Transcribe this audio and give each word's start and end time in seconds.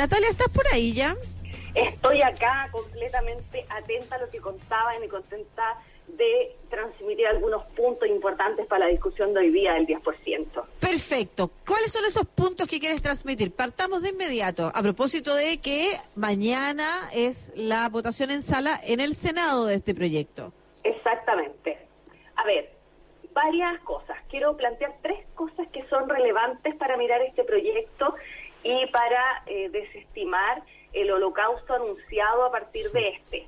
Natalia, 0.00 0.30
¿estás 0.30 0.48
por 0.48 0.66
ahí 0.72 0.94
ya? 0.94 1.14
Estoy 1.74 2.22
acá 2.22 2.70
completamente 2.72 3.66
atenta 3.68 4.16
a 4.16 4.18
lo 4.18 4.30
que 4.30 4.40
contaban 4.40 5.04
y 5.04 5.08
contenta 5.08 5.76
de 6.08 6.56
transmitir 6.70 7.26
algunos 7.26 7.64
puntos 7.72 8.08
importantes 8.08 8.64
para 8.64 8.86
la 8.86 8.90
discusión 8.90 9.34
de 9.34 9.40
hoy 9.40 9.50
día 9.50 9.74
del 9.74 9.86
10%. 9.86 10.64
Perfecto. 10.80 11.50
¿Cuáles 11.66 11.92
son 11.92 12.06
esos 12.06 12.24
puntos 12.26 12.66
que 12.66 12.80
quieres 12.80 13.02
transmitir? 13.02 13.54
Partamos 13.54 14.00
de 14.00 14.08
inmediato, 14.08 14.72
a 14.74 14.80
propósito 14.80 15.34
de 15.34 15.58
que 15.58 15.98
mañana 16.14 16.88
es 17.12 17.52
la 17.54 17.86
votación 17.90 18.30
en 18.30 18.40
sala 18.40 18.80
en 18.82 19.00
el 19.00 19.14
Senado 19.14 19.66
de 19.66 19.74
este 19.74 19.94
proyecto. 19.94 20.54
Exactamente. 20.82 21.76
A 22.36 22.44
ver, 22.46 22.72
varias 23.34 23.78
cosas. 23.82 24.16
Quiero 24.30 24.56
plantear 24.56 24.94
tres 25.02 25.26
cosas 25.34 25.68
que 25.68 25.86
son 25.88 26.08
relevantes 26.08 26.74
para 26.76 26.96
mirar 26.96 27.20
este 27.20 27.44
proyecto 27.44 28.14
y 28.62 28.86
para 28.86 29.42
eh, 29.46 29.68
desestimar 29.70 30.62
el 30.92 31.10
holocausto 31.10 31.74
anunciado 31.74 32.44
a 32.44 32.50
partir 32.50 32.90
de 32.90 33.08
este. 33.08 33.46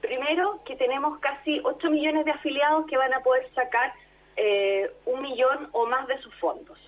Primero, 0.00 0.60
que 0.64 0.76
tenemos 0.76 1.18
casi 1.20 1.60
8 1.62 1.90
millones 1.90 2.24
de 2.24 2.30
afiliados 2.30 2.86
que 2.86 2.96
van 2.96 3.12
a 3.14 3.20
poder 3.20 3.48
sacar 3.54 3.92
eh, 4.36 4.90
un 5.04 5.22
millón 5.22 5.68
o 5.72 5.86
más 5.86 6.06
de 6.06 6.18
sus 6.18 6.34
fondos. 6.36 6.78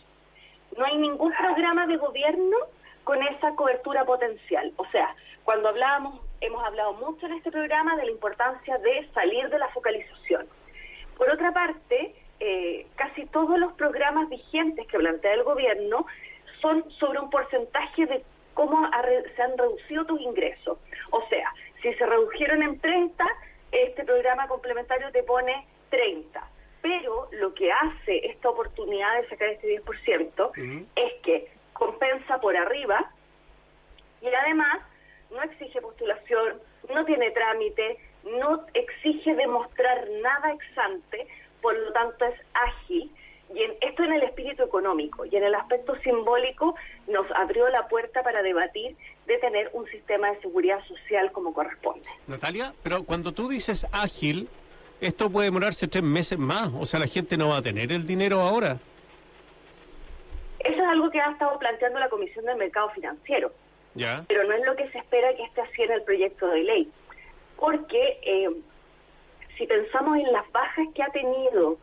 No 0.76 0.84
hay 0.84 0.96
ningún 0.98 1.32
programa 1.32 1.86
de 1.86 1.96
gobierno 1.96 2.56
con 3.04 3.22
esa 3.22 3.54
cobertura 3.54 4.04
potencial. 4.04 4.72
O 4.76 4.86
sea, 4.86 5.14
cuando 5.44 5.68
hablábamos, 5.68 6.20
hemos 6.40 6.62
hablado 6.64 6.92
mucho 6.94 7.26
en 7.26 7.32
este 7.32 7.50
programa 7.50 7.96
de 7.96 8.04
la 8.04 8.10
importancia 8.10 8.78
de 8.78 9.08
salir 9.14 9.48
de 9.48 9.58
la 9.58 9.68
focalización. 9.68 10.46
Por 11.16 11.30
otra 11.30 11.52
parte, 11.52 12.14
eh, 12.40 12.86
casi 12.96 13.26
todos 13.26 13.58
los 13.58 13.72
programas 13.72 14.28
vigentes 14.28 14.86
que 14.86 14.98
plantea 14.98 15.34
el 15.34 15.42
gobierno 15.42 16.06
son 16.60 16.88
sobre 16.92 17.20
un 17.20 17.30
porcentaje 17.30 18.06
de 18.06 18.24
cómo 18.54 18.88
se 19.36 19.42
han 19.42 19.56
reducido 19.56 20.04
tus 20.06 20.20
ingresos. 20.20 20.78
O 21.10 21.22
sea, 21.28 21.52
si 21.82 21.92
se 21.94 22.06
redujeron 22.06 22.62
en 22.62 22.80
30, 22.80 23.24
este 23.72 24.04
programa 24.04 24.48
complementario 24.48 25.10
te 25.12 25.22
pone 25.22 25.66
30. 25.90 26.42
Pero 26.82 27.28
lo 27.32 27.54
que 27.54 27.70
hace 27.70 28.26
esta 28.26 28.50
oportunidad 28.50 29.20
de 29.20 29.28
sacar 29.28 29.48
este 29.48 29.80
10% 29.82 30.86
es 30.96 31.12
que 31.22 31.48
compensa 31.72 32.40
por 32.40 32.56
arriba 32.56 33.10
y 34.20 34.26
además 34.26 34.80
no 35.30 35.42
exige 35.42 35.80
postulación, 35.80 36.60
no 36.92 37.04
tiene 37.04 37.30
trámite, 37.30 37.98
no 38.24 38.64
exige 38.74 39.34
demostrar 39.34 40.08
nada 40.22 40.52
exante, 40.52 41.26
por 41.60 41.76
lo 41.76 41.92
tanto 41.92 42.24
es 42.24 42.40
ágil 42.54 43.12
y 43.54 43.62
en, 43.62 43.72
esto 43.80 44.04
en 44.04 44.12
el 44.12 44.22
espíritu 44.22 44.62
económico 44.62 45.24
y 45.24 45.34
en 45.36 45.44
el 45.44 45.54
aspecto 45.54 45.96
simbólico 45.96 46.74
nos 47.06 47.26
abrió 47.32 47.68
la 47.68 47.88
puerta 47.88 48.22
para 48.22 48.42
debatir 48.42 48.96
de 49.26 49.38
tener 49.38 49.70
un 49.72 49.86
sistema 49.86 50.30
de 50.30 50.40
seguridad 50.40 50.80
social 50.86 51.32
como 51.32 51.52
corresponde. 51.52 52.06
Natalia, 52.26 52.74
pero 52.82 53.04
cuando 53.04 53.32
tú 53.32 53.48
dices 53.48 53.86
ágil, 53.92 54.48
esto 55.00 55.30
puede 55.30 55.46
demorarse 55.46 55.88
tres 55.88 56.04
meses 56.04 56.38
más, 56.38 56.70
o 56.78 56.84
sea, 56.84 57.00
la 57.00 57.06
gente 57.06 57.36
no 57.36 57.50
va 57.50 57.58
a 57.58 57.62
tener 57.62 57.92
el 57.92 58.06
dinero 58.06 58.40
ahora. 58.40 58.78
Eso 60.58 60.82
es 60.82 60.88
algo 60.88 61.10
que 61.10 61.20
ha 61.20 61.30
estado 61.30 61.58
planteando 61.58 61.98
la 61.98 62.08
Comisión 62.08 62.44
del 62.44 62.56
Mercado 62.56 62.90
Financiero. 62.90 63.52
Ya. 63.94 64.24
Pero 64.28 64.44
no 64.44 64.54
es 64.54 64.64
lo 64.64 64.76
que 64.76 64.88
se 64.90 64.98
espera 64.98 65.34
que 65.34 65.44
esté 65.44 65.60
así 65.60 65.82
en 65.82 65.92
el 65.92 66.02
proyecto 66.02 66.48
de 66.48 66.62
ley. 66.64 66.90
Porque 67.56 68.18
eh, 68.22 68.50
si 69.56 69.66
pensamos 69.66 70.18
en 70.18 70.32
las 70.32 70.50
bajas 70.52 70.86
que 70.94 71.02
ha 71.02 71.10
tenido 71.10 71.78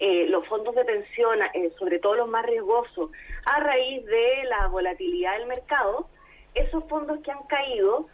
eh, 0.00 0.26
los 0.28 0.46
fondos 0.48 0.74
de 0.74 0.84
pensión, 0.84 1.40
eh, 1.52 1.70
sobre 1.78 1.98
todo 1.98 2.14
los 2.14 2.28
más 2.28 2.46
riesgosos, 2.46 3.10
a 3.44 3.60
raíz 3.60 4.04
de 4.06 4.44
la 4.44 4.66
volatilidad 4.68 5.38
del 5.38 5.46
mercado, 5.46 6.08
esos 6.54 6.82
fondos 6.88 7.20
que 7.22 7.30
han 7.30 7.42
caído 7.44 8.08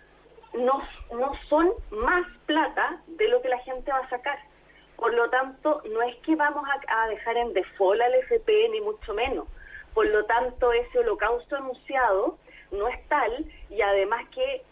no, 0.55 0.83
no 1.13 1.33
son 1.49 1.73
más 1.91 2.27
plata 2.47 3.01
de 3.07 3.29
lo 3.29 3.41
que 3.41 3.49
la 3.49 3.61
gente 3.61 3.93
va 3.93 3.99
a 3.99 4.11
sacar. 4.11 4.39
Por 4.97 5.15
lo 5.15 5.31
tanto, 5.31 5.83
no 5.93 6.03
es 6.03 6.17
que 6.17 6.35
vamos 6.35 6.65
a, 6.89 7.09
dejar 7.09 7.37
en 7.37 7.53
default 7.53 8.01
al 8.01 8.15
FP, 8.15 8.69
ni 8.71 8.81
mucho 8.81 9.15
menos. 9.15 9.47
Por 9.95 10.07
lo 10.09 10.25
tanto, 10.25 10.73
ese 10.73 10.99
holocausto 10.99 11.55
anunciado 11.57 12.37
no 12.73 12.89
es 12.89 13.07
tal 13.09 13.47
y 13.71 13.81
además 13.81 14.27
que 14.35 14.63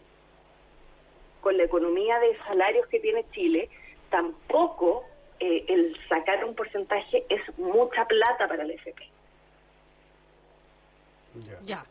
con 1.42 1.56
la 1.56 1.64
economía 1.64 2.18
de 2.18 2.36
salarios 2.38 2.86
que 2.88 2.98
tiene 2.98 3.24
Chile, 3.30 3.70
tampoco 4.10 5.04
eh, 5.44 5.62
el 5.68 5.94
sacar 6.08 6.42
un 6.46 6.54
porcentaje 6.54 7.26
es 7.28 7.58
mucha 7.58 8.06
plata 8.06 8.48
para 8.48 8.62
el 8.62 8.70
FP. 8.70 9.10
Ya. 11.62 11.84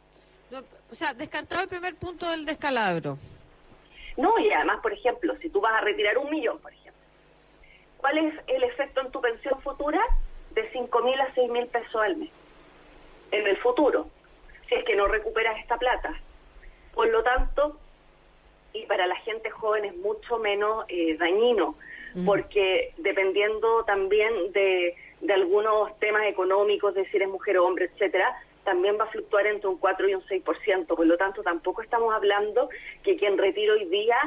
o 0.90 0.96
sea, 0.96 1.14
descartado 1.14 1.62
el 1.62 1.68
primer 1.68 1.96
punto 1.96 2.28
del 2.32 2.46
descalabro. 2.46 3.20
No, 4.18 4.40
y 4.40 4.52
además, 4.52 4.80
por 4.82 4.92
ejemplo, 4.92 5.38
si 5.40 5.50
tú 5.50 5.62
vas 5.62 5.74
a 5.74 5.82
retirar 5.82 6.18
un 6.18 6.32
millón, 6.32 6.58
por 6.60 6.74
ejemplo, 6.74 7.00
¿cuál 7.98 8.18
es 8.18 8.34
el 8.48 8.64
efecto 8.64 9.02
en 9.02 9.12
tu 9.12 9.22
pensión 9.22 9.62
futura? 9.62 10.02
De 10.50 10.68
5 10.72 11.04
mil 11.04 11.22
a 11.22 11.32
6 11.36 11.52
mil 11.52 11.68
pesos 11.68 12.02
al 12.02 12.16
mes. 12.18 12.32
En 13.30 13.46
el 13.46 13.58
futuro, 13.58 14.08
si 14.68 14.74
es 14.74 14.84
que 14.84 14.96
no 14.96 15.08
recuperas 15.08 15.60
esta 15.60 15.78
plata. 15.78 16.12
Por 16.96 17.08
lo 17.10 17.22
tanto, 17.22 17.80
y 18.74 18.84
para 18.88 19.06
la 19.06 19.16
gente 19.18 19.52
joven 19.52 19.86
es 19.86 19.96
mucho 19.98 20.40
menos 20.40 20.86
eh, 20.88 21.18
dañino 21.18 21.76
porque 22.26 22.94
dependiendo 22.98 23.84
también 23.86 24.52
de, 24.52 24.96
de 25.22 25.34
algunos 25.34 25.98
temas 26.00 26.26
económicos, 26.28 26.94
de 26.94 27.06
si 27.06 27.18
eres 27.18 27.30
mujer 27.30 27.58
o 27.58 27.66
hombre, 27.66 27.86
etcétera, 27.86 28.36
también 28.64 28.98
va 29.00 29.06
a 29.06 29.08
fluctuar 29.08 29.46
entre 29.48 29.68
un 29.68 29.78
4 29.78 30.10
y 30.10 30.16
un 30.16 30.22
6%. 30.24 30.88
Por 30.88 31.06
lo 31.06 31.18
tanto, 31.18 31.44
tampoco 31.44 31.82
estamos 31.82 32.14
hablando 32.14 32.70
que 33.04 33.18
quien 33.18 33.38
retira 33.38 33.74
hoy 33.74 33.86
día 33.86 34.18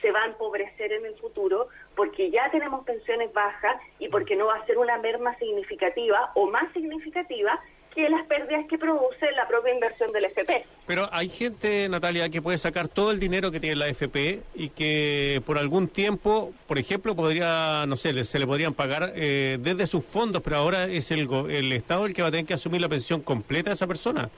se 0.00 0.12
va 0.12 0.22
a 0.22 0.26
empobrecer 0.26 0.92
en 0.92 1.06
el 1.06 1.14
futuro 1.16 1.68
porque 1.94 2.30
ya 2.30 2.50
tenemos 2.50 2.84
pensiones 2.84 3.32
bajas 3.32 3.80
y 3.98 4.08
porque 4.08 4.36
no 4.36 4.46
va 4.46 4.56
a 4.56 4.66
ser 4.66 4.78
una 4.78 4.98
merma 4.98 5.36
significativa 5.38 6.32
o 6.34 6.50
más 6.50 6.70
significativa 6.72 7.58
que 7.96 8.10
las 8.10 8.26
pérdidas 8.26 8.66
que 8.68 8.76
produce 8.76 9.32
la 9.32 9.48
propia 9.48 9.72
inversión 9.72 10.12
del 10.12 10.26
FP. 10.26 10.66
Pero 10.86 11.08
hay 11.10 11.30
gente, 11.30 11.88
Natalia, 11.88 12.28
que 12.28 12.42
puede 12.42 12.58
sacar 12.58 12.88
todo 12.88 13.10
el 13.10 13.18
dinero 13.18 13.50
que 13.50 13.58
tiene 13.58 13.74
la 13.74 13.88
FP 13.88 14.42
y 14.54 14.68
que 14.68 15.42
por 15.46 15.56
algún 15.56 15.88
tiempo, 15.88 16.52
por 16.66 16.78
ejemplo, 16.78 17.16
podría, 17.16 17.86
no 17.88 17.96
sé, 17.96 18.22
se 18.24 18.38
le 18.38 18.46
podrían 18.46 18.74
pagar 18.74 19.12
eh, 19.16 19.56
desde 19.60 19.86
sus 19.86 20.04
fondos, 20.04 20.42
pero 20.42 20.58
ahora 20.58 20.84
es 20.84 21.10
el, 21.10 21.26
el 21.48 21.72
Estado 21.72 22.04
el 22.04 22.12
que 22.12 22.20
va 22.20 22.28
a 22.28 22.30
tener 22.30 22.44
que 22.44 22.52
asumir 22.52 22.82
la 22.82 22.88
pensión 22.90 23.22
completa 23.22 23.70
de 23.70 23.74
esa 23.74 23.86
persona. 23.86 24.28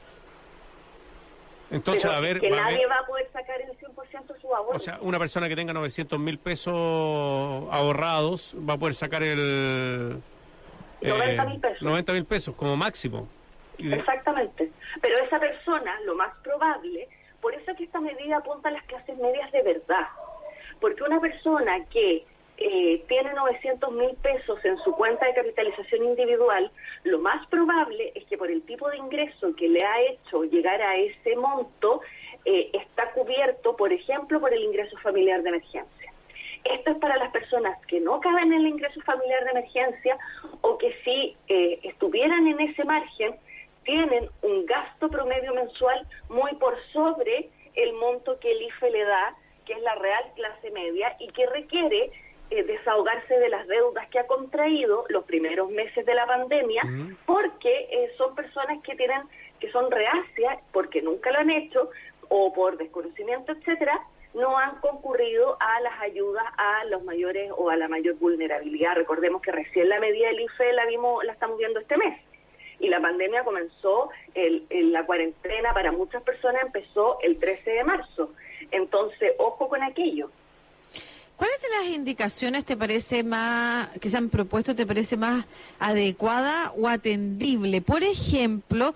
Entonces, 1.72 2.04
a 2.04 2.20
ver. 2.20 2.40
Que 2.40 2.50
nadie 2.50 2.86
va 2.86 2.98
a 3.00 3.06
poder 3.06 3.28
sacar 3.32 3.60
el 3.60 3.76
100% 3.76 4.34
de 4.34 4.40
su 4.40 4.54
ahorro. 4.54 4.76
O 4.76 4.78
sea, 4.78 4.98
una 5.02 5.19
persona 5.19 5.48
que 5.48 5.56
tenga 5.56 5.72
900 5.72 6.16
mil 6.19 6.38
pesos 6.38 6.75
ahorrados 7.72 8.54
va 8.56 8.75
a 8.75 8.78
poder 8.78 8.94
sacar 8.94 9.25
el. 9.25 10.22
90 11.02 11.44
mil 11.44 11.60
pesos. 11.60 11.82
90 11.82 12.12
mil 12.12 12.25
pesos 12.25 12.54
como 12.54 12.76
máximo. 12.76 13.28
Exactamente. 13.78 14.70
Pero 15.00 15.24
esa 15.24 15.38
persona, 15.38 16.00
lo 16.04 16.14
más 16.14 16.34
probable, 16.42 17.08
por 17.40 17.54
eso 17.54 17.70
es 17.70 17.76
que 17.76 17.84
esta 17.84 18.00
medida 18.00 18.38
apunta 18.38 18.68
a 18.68 18.72
las 18.72 18.84
clases 18.84 19.16
medias 19.18 19.50
de 19.52 19.62
verdad. 19.62 20.08
Porque 20.80 21.02
una 21.02 21.20
persona 21.20 21.84
que 21.86 22.24
eh, 22.60 23.04
tiene 23.06 23.32
900 23.34 23.92
mil 23.92 24.14
pesos 24.16 24.64
en 24.64 24.76
su 24.78 24.92
cuenta 24.92 25.26
de 25.26 25.34
capitalización 25.34 26.04
individual, 26.04 26.70
lo 27.04 27.20
más 27.20 27.46
probable 27.46 28.12
es 28.14 28.24
que 28.26 28.36
por 28.36 28.50
el 28.50 28.62
tipo 28.62 28.88
de 28.90 28.96
ingreso 28.96 29.54
que 29.54 29.68
le 29.68 29.84
ha 29.84 30.00
hecho 30.02 30.42
llegar 30.44 30.82
a 30.82 30.96
ese 30.96 31.36
monto, 31.36 32.00
eh, 32.44 32.70
está 32.72 33.12
cubierto, 33.12 33.76
por 33.76 33.92
ejemplo, 33.92 34.40
por 34.40 34.52
el 34.52 34.62
ingreso 34.62 34.96
familiar 34.98 35.42
de 35.42 35.50
emergencia. 35.50 36.12
Esto 36.64 36.90
es 36.90 36.98
para 36.98 37.16
las 37.16 37.30
personas 37.30 37.78
que 37.86 38.00
no 38.00 38.20
caben 38.20 38.52
en 38.52 38.60
el 38.60 38.66
ingreso 38.66 39.00
familiar 39.02 39.44
de 39.44 39.50
emergencia 39.50 40.18
o 40.60 40.76
que 40.78 40.92
si 41.04 41.36
eh, 41.48 41.78
estuvieran 41.84 42.46
en 42.46 42.60
ese 42.60 42.84
margen, 42.84 43.36
tienen 43.88 44.28
un 44.43 44.66
gasto 44.66 45.09
promedio 45.09 45.54
mensual 45.54 46.06
muy 46.28 46.54
por 46.56 46.76
sobre 46.93 47.49
el 47.75 47.94
monto 47.94 48.38
que 48.38 48.53
el 48.53 48.61
IFE 48.61 48.90
le 48.90 49.02
da, 49.02 49.35
que 49.64 49.73
es 49.73 49.81
la 49.81 49.94
real 49.94 50.25
clase 50.37 50.70
media, 50.73 51.17
y 51.19 51.29
que 51.29 51.46
requiere 51.46 52.12
eh, 52.50 52.64
desahogarse 52.64 53.38
de 53.38 53.49
las 53.49 53.67
deudas 53.67 54.06
que 54.11 54.19
ha 54.19 54.26
contraído 54.26 55.06
los 55.08 55.25
primeros 55.25 55.70
meses 55.70 56.05
de 56.05 56.14
la 56.14 56.26
pandemia, 56.26 56.82
porque 57.25 57.88
eh, 57.90 58.12
son 58.19 58.35
personas 58.35 58.82
que 58.82 58.94
tienen, 58.94 59.23
que 59.58 59.73
son 59.73 59.91
reacias, 59.91 60.58
porque 60.70 61.00
nunca 61.00 61.31
lo 61.31 61.38
han 61.38 61.50
hecho, 61.50 61.88
o 62.29 62.52
por 62.52 62.76
desconocimiento, 62.76 63.52
etcétera, 63.52 63.99
no 64.34 64.58
han 64.58 64.81
concurrido 64.81 65.56
a 65.61 65.81
las 65.81 65.99
ayudas 66.02 66.44
a 66.58 66.84
los 66.84 67.02
mayores 67.05 67.50
o 67.56 67.70
a 67.70 67.76
la 67.76 67.88
mayor 67.88 68.17
vulnerabilidad. 68.17 68.96
Recordemos 68.96 69.41
que 69.41 69.50
recién 69.50 69.88
la 69.88 69.99
medida 69.99 70.29
del 70.29 70.41
IFE 70.41 70.75
la 70.75 70.84
vimos, 70.84 71.25
la 71.25 71.32
estamos 71.32 71.56
viendo 71.56 71.81
este 71.81 71.96
mes 71.96 72.27
y 72.80 72.88
la 72.88 73.00
pandemia 73.00 73.44
comenzó, 73.44 74.10
el, 74.34 74.66
la 74.92 75.04
cuarentena 75.04 75.72
para 75.75 75.92
muchas 75.92 76.22
personas 76.22 76.62
empezó 76.62 77.19
el 77.22 77.38
13 77.38 77.70
de 77.70 77.84
marzo. 77.84 78.32
Entonces, 78.70 79.32
ojo 79.38 79.69
con 79.69 79.82
aquello. 79.82 80.30
¿Cuáles 81.36 81.62
de 81.62 81.69
las 81.69 81.94
indicaciones 81.94 82.64
te 82.64 82.76
parece 82.76 83.22
más, 83.22 83.88
que 84.00 84.08
se 84.08 84.16
han 84.16 84.28
propuesto, 84.28 84.75
te 84.75 84.86
parece 84.86 85.16
más 85.16 85.46
adecuada 85.78 86.72
o 86.76 86.88
atendible? 86.88 87.80
Por 87.80 88.02
ejemplo, 88.02 88.92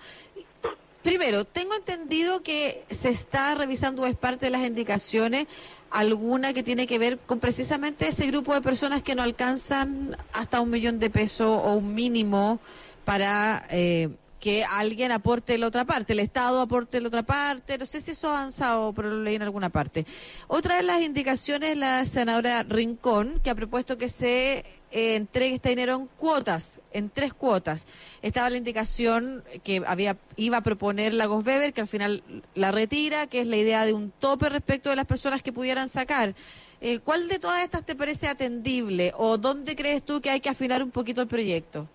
Primero, 1.03 1.43
tengo 1.43 1.75
entendido 1.75 2.43
que 2.43 2.85
se 2.89 3.09
está 3.09 3.55
revisando, 3.55 4.05
es 4.05 4.15
parte 4.15 4.45
de 4.45 4.51
las 4.51 4.65
indicaciones, 4.65 5.47
alguna 5.91 6.53
que 6.53 6.63
tiene 6.63 6.87
que 6.87 6.97
ver 6.97 7.19
con 7.19 7.39
precisamente 7.39 8.07
ese 8.07 8.25
grupo 8.27 8.53
de 8.53 8.61
personas 8.61 9.03
que 9.03 9.13
no 9.13 9.21
alcanzan 9.21 10.15
hasta 10.31 10.61
un 10.61 10.69
millón 10.69 10.99
de 10.99 11.09
pesos 11.09 11.61
o 11.61 11.73
un 11.73 11.93
mínimo 11.93 12.61
para 13.05 13.65
eh, 13.69 14.09
que 14.43 14.65
alguien 14.65 15.13
aporte 15.13 15.57
la 15.57 15.67
otra 15.67 15.85
parte, 15.85 16.11
el 16.11 16.19
Estado 16.19 16.59
aporte 16.59 16.99
la 16.99 17.07
otra 17.07 17.23
parte, 17.23 17.77
no 17.77 17.85
sé 17.85 18.01
si 18.01 18.11
eso 18.11 18.27
ha 18.27 18.39
avanzado, 18.39 18.91
pero 18.91 19.09
lo 19.09 19.23
leí 19.23 19.35
en 19.35 19.41
alguna 19.41 19.69
parte. 19.69 20.05
Otra 20.49 20.75
de 20.75 20.83
las 20.83 21.01
indicaciones, 21.01 21.77
la 21.77 22.05
senadora 22.05 22.63
Rincón, 22.63 23.39
que 23.41 23.49
ha 23.49 23.55
propuesto 23.55 23.97
que 23.97 24.09
se 24.09 24.65
eh, 24.91 25.15
entregue 25.15 25.55
este 25.55 25.69
dinero 25.69 25.95
en 25.95 26.07
cuotas, 26.17 26.81
en 26.91 27.09
tres 27.09 27.33
cuotas. 27.33 27.87
Estaba 28.21 28.49
la 28.49 28.57
indicación 28.57 29.45
que 29.63 29.81
había 29.87 30.17
iba 30.35 30.57
a 30.57 30.61
proponer 30.61 31.13
la 31.13 31.29
Weber, 31.29 31.71
que 31.71 31.79
al 31.79 31.87
final 31.87 32.21
la 32.53 32.73
retira, 32.73 33.27
que 33.27 33.39
es 33.39 33.47
la 33.47 33.55
idea 33.55 33.85
de 33.85 33.93
un 33.93 34.11
tope 34.11 34.49
respecto 34.49 34.89
de 34.89 34.97
las 34.97 35.05
personas 35.05 35.41
que 35.41 35.53
pudieran 35.53 35.87
sacar. 35.87 36.35
Eh, 36.81 36.99
¿Cuál 36.99 37.29
de 37.29 37.39
todas 37.39 37.63
estas 37.63 37.85
te 37.85 37.95
parece 37.95 38.27
atendible 38.27 39.13
o 39.15 39.37
dónde 39.37 39.73
crees 39.77 40.03
tú 40.03 40.19
que 40.19 40.31
hay 40.31 40.41
que 40.41 40.49
afinar 40.49 40.83
un 40.83 40.91
poquito 40.91 41.21
el 41.21 41.27
proyecto? 41.27 41.87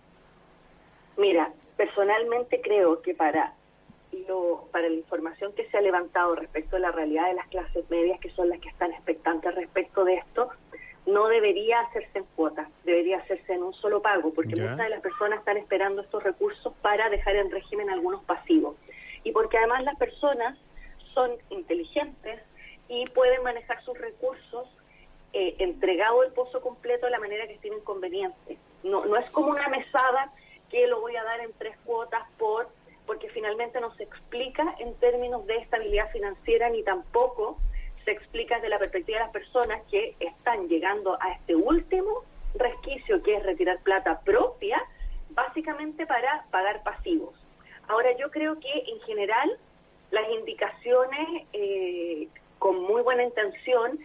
Mira, 1.19 1.53
personalmente 1.77 2.61
creo 2.61 3.03
que 3.03 3.13
para 3.13 3.53
lo, 4.29 4.69
para 4.71 4.89
la 4.89 4.95
información 4.95 5.53
que 5.53 5.69
se 5.69 5.77
ha 5.77 5.81
levantado 5.81 6.37
respecto 6.37 6.77
a 6.77 6.79
la 6.79 6.93
realidad 6.93 7.27
de 7.27 7.35
las 7.35 7.49
clases 7.49 7.91
medias, 7.91 8.21
que 8.21 8.31
son 8.31 8.49
las 8.49 8.61
que 8.61 8.69
están 8.69 8.93
expectantes 8.93 9.55
respecto 9.57 10.05
de 10.05 10.15
esto, 10.15 10.49
no 11.07 11.27
debería 11.27 11.81
hacerse 11.81 12.19
en 12.19 12.25
cuotas, 12.37 12.69
debería 12.85 13.19
hacerse 13.19 13.53
en 13.53 13.65
un 13.65 13.75
solo 13.75 14.01
pago, 14.01 14.33
porque 14.33 14.55
muchas 14.55 14.79
de 14.79 14.91
las 14.91 15.01
personas 15.01 15.41
están 15.41 15.57
esperando 15.57 16.03
estos 16.03 16.23
recursos 16.23 16.73
para 16.83 17.11
dejar 17.11 17.35
en 17.35 17.51
régimen 17.51 17.91
algunos 17.91 18.23
pasivos. 18.25 18.77
Y 19.25 19.33
porque 19.33 19.59
además 19.59 19.83
las 19.83 19.97
personas 19.97 20.57
son 21.15 21.33
inteligentes 21.51 22.41
y 22.89 23.09
pueden 23.09 23.43
manejar 23.43 23.83
sus 23.83 23.99
recursos 23.99 24.69
eh, 25.33 25.57
entregado 25.59 26.23
el 26.23 26.33
pozo 26.33 26.61
completo 26.61 27.07
de 27.07 27.13
la 27.13 27.19
manera 27.19 27.47
que 27.47 27.55
estimen 27.55 27.81
conveniente. 27.81 28.57
No, 28.85 29.05
no 29.05 29.17
es 29.17 29.29
como 29.31 29.49
una 29.49 29.69
mesada 29.69 30.33
que 30.71 30.87
lo 30.87 31.01
voy 31.01 31.17
a 31.17 31.25
dar 31.25 31.41
en 31.41 31.53
tres 31.55 31.77
cuotas 31.85 32.23
por 32.39 32.69
porque 33.07 33.31
finalmente 33.31 33.81
no 33.81 33.95
se 33.95 34.03
explica 34.03 34.75
en 34.79 34.95
términos 34.97 35.47
de 35.47 35.57
estabilidad 35.57 36.11
financiera 36.13 36.69
ni 36.69 36.83
tampoco 36.83 37.59
se 38.05 38.11
explica 38.11 38.57
desde 38.57 38.69
la 38.69 38.79
perspectiva 38.79 39.19
de 39.19 39.25
las 39.25 39.33
personas 39.33 39.83
que 39.91 40.15
están 40.21 40.69
llegando 40.69 41.17
a 41.21 41.33
este 41.33 41.57
último 41.57 42.25
resquicio 42.55 43.23
que 43.23 43.37
es 43.37 43.43
retirar 43.43 43.81
plata 43.81 44.21
propia, 44.21 44.83
básicamente 45.31 46.07
para 46.07 46.45
pagar 46.51 46.83
pasivos. 46.83 47.35
Ahora 47.89 48.15
yo 48.19 48.31
creo 48.31 48.59
que 48.61 48.73
en 48.73 49.01
general 49.01 49.59
las 50.11 50.29
indicaciones 50.31 51.47
eh, 51.53 52.29
con 52.59 52.83
muy 52.83 53.03
buena 53.03 53.25
intención 53.25 53.99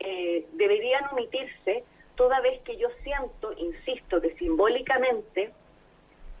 eh, 0.00 0.46
deberían 0.52 1.04
omitirse 1.12 1.84
toda 2.14 2.40
vez 2.40 2.60
que 2.62 2.76
yo 2.76 2.88
siento, 3.02 3.52
insisto, 3.56 4.20
que 4.20 4.34
simbólicamente 4.36 5.52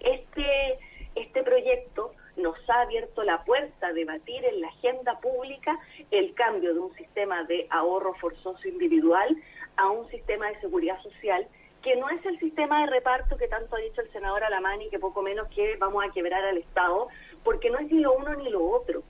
este, 0.00 0.78
este 1.14 1.42
proyecto 1.42 2.12
nos 2.36 2.56
ha 2.70 2.82
abierto 2.82 3.22
la 3.22 3.44
puerta 3.44 3.88
a 3.88 3.92
debatir 3.92 4.44
en 4.44 4.60
la 4.60 4.68
agenda 4.68 5.18
pública 5.20 5.78
el 6.10 6.34
cambio 6.34 6.74
de 6.74 6.80
un 6.80 6.94
sistema 6.94 7.44
de 7.44 7.66
ahorro 7.70 8.14
forzoso 8.14 8.66
individual 8.66 9.36
a 9.76 9.88
un 9.90 10.08
sistema 10.10 10.48
de 10.48 10.60
seguridad 10.60 11.00
social 11.02 11.46
que 11.82 11.96
no 11.96 12.08
es 12.10 12.24
el 12.26 12.38
sistema 12.38 12.82
de 12.82 12.90
reparto 12.90 13.36
que 13.36 13.48
tanto 13.48 13.76
ha 13.76 13.80
dicho 13.80 14.02
el 14.02 14.12
senador 14.12 14.44
Alamani, 14.44 14.90
que 14.90 14.98
poco 14.98 15.22
menos 15.22 15.48
que 15.48 15.76
vamos 15.76 16.04
a 16.04 16.12
quebrar 16.12 16.44
al 16.44 16.58
Estado, 16.58 17.08
porque 17.42 17.70
no 17.70 17.78
es 17.78 17.90
ni 17.90 18.00
lo 18.00 18.12
uno 18.12 18.34
ni 18.34 18.50
lo 18.50 18.64
otro. 18.64 19.02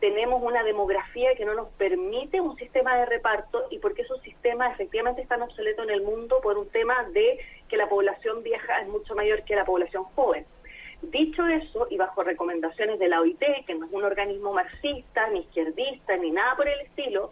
Tenemos 0.00 0.42
una 0.42 0.62
demografía 0.62 1.34
que 1.34 1.44
no 1.44 1.54
nos 1.54 1.68
permite 1.72 2.40
un 2.40 2.56
sistema 2.56 2.96
de 2.96 3.06
reparto 3.06 3.66
y 3.70 3.78
porque 3.78 4.02
esos 4.02 4.20
sistemas 4.22 4.72
efectivamente 4.74 5.22
están 5.22 5.42
obsoletos 5.42 5.84
en 5.86 5.94
el 5.94 6.02
mundo 6.02 6.40
por 6.42 6.58
un 6.58 6.68
tema 6.68 7.04
de 7.12 7.38
que 7.68 7.76
la 7.76 7.88
población 7.88 8.42
vieja 8.42 8.80
es 8.80 8.88
mucho 8.88 9.14
mayor 9.14 9.42
que 9.44 9.56
la 9.56 9.64
población 9.64 10.04
joven. 10.14 10.46
Dicho 11.02 11.46
eso, 11.46 11.86
y 11.90 11.96
bajo 11.96 12.22
recomendaciones 12.22 12.98
de 12.98 13.08
la 13.08 13.20
OIT, 13.20 13.42
que 13.66 13.74
no 13.74 13.86
es 13.86 13.92
un 13.92 14.04
organismo 14.04 14.52
marxista, 14.52 15.28
ni 15.28 15.40
izquierdista, 15.40 16.16
ni 16.16 16.30
nada 16.30 16.56
por 16.56 16.68
el 16.68 16.80
estilo, 16.80 17.30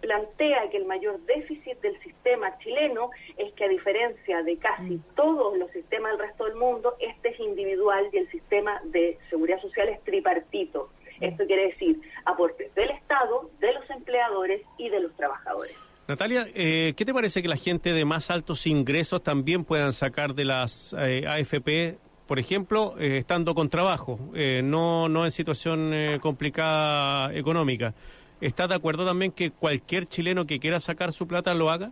plantea 0.00 0.68
que 0.70 0.76
el 0.76 0.84
mayor 0.84 1.18
déficit 1.20 1.80
del 1.80 1.98
sistema 2.00 2.58
chileno 2.58 3.10
es 3.38 3.52
que 3.54 3.64
a 3.64 3.68
diferencia 3.68 4.42
de 4.42 4.58
casi 4.58 4.96
mm. 4.96 5.04
todos 5.16 5.56
los 5.56 5.70
sistemas 5.70 6.12
del 6.12 6.28
resto 6.28 6.44
del 6.44 6.56
mundo, 6.56 6.94
este 7.00 7.30
es 7.30 7.40
individual 7.40 8.08
y 8.12 8.18
el 8.18 8.30
sistema 8.30 8.80
de 8.84 9.18
seguridad 9.30 9.60
social 9.60 9.88
es 9.88 10.02
tripartito. 10.04 10.90
Mm. 11.20 11.24
Esto 11.24 11.46
quiere 11.46 11.68
decir 11.68 12.00
aportes 12.26 12.74
del 12.74 12.90
Estado, 12.90 13.48
de 13.60 13.72
los 13.72 13.88
empleadores 13.88 14.62
y 14.76 14.90
de 14.90 15.00
los 15.00 15.16
trabajadores. 15.16 15.93
Natalia, 16.06 16.46
eh, 16.54 16.92
¿qué 16.98 17.06
te 17.06 17.14
parece 17.14 17.40
que 17.40 17.48
la 17.48 17.56
gente 17.56 17.94
de 17.94 18.04
más 18.04 18.30
altos 18.30 18.66
ingresos 18.66 19.22
también 19.22 19.64
puedan 19.64 19.90
sacar 19.94 20.34
de 20.34 20.44
las 20.44 20.94
eh, 20.98 21.26
AFP, 21.26 21.98
por 22.26 22.38
ejemplo, 22.38 22.94
eh, 22.98 23.16
estando 23.16 23.54
con 23.54 23.70
trabajo, 23.70 24.18
no, 24.62 25.08
no 25.08 25.24
en 25.24 25.30
situación 25.30 25.92
complicada 26.20 27.34
económica? 27.34 27.94
¿Estás 28.42 28.68
de 28.68 28.74
acuerdo 28.74 29.06
también 29.06 29.32
que 29.32 29.50
cualquier 29.50 30.04
chileno 30.04 30.46
que 30.46 30.60
quiera 30.60 30.78
sacar 30.78 31.12
su 31.12 31.26
plata 31.26 31.54
lo 31.54 31.70
haga? 31.70 31.90